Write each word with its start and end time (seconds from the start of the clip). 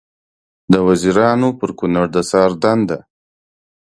د 0.71 0.73
وزیرانو 0.87 1.49
پر 1.59 1.69
کړنو 1.79 2.03
د 2.13 2.15
څار 2.29 2.51
دنده 2.63 2.97